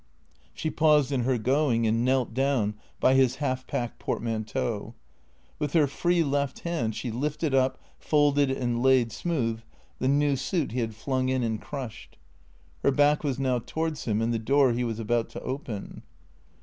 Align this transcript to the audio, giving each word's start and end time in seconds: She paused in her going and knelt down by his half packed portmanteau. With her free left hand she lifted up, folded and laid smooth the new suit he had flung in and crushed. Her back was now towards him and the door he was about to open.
She 0.55 0.71
paused 0.71 1.11
in 1.11 1.25
her 1.25 1.37
going 1.37 1.85
and 1.85 2.03
knelt 2.03 2.33
down 2.33 2.73
by 2.99 3.13
his 3.13 3.35
half 3.35 3.67
packed 3.67 3.99
portmanteau. 3.99 4.95
With 5.59 5.73
her 5.73 5.85
free 5.85 6.23
left 6.23 6.61
hand 6.61 6.95
she 6.95 7.11
lifted 7.11 7.53
up, 7.53 7.77
folded 7.99 8.49
and 8.49 8.81
laid 8.81 9.11
smooth 9.11 9.61
the 9.99 10.07
new 10.07 10.35
suit 10.37 10.71
he 10.71 10.79
had 10.79 10.95
flung 10.95 11.29
in 11.29 11.43
and 11.43 11.61
crushed. 11.61 12.17
Her 12.81 12.89
back 12.89 13.23
was 13.23 13.37
now 13.37 13.59
towards 13.59 14.05
him 14.05 14.23
and 14.23 14.33
the 14.33 14.39
door 14.39 14.73
he 14.73 14.83
was 14.83 14.97
about 14.97 15.29
to 15.29 15.41
open. 15.41 16.01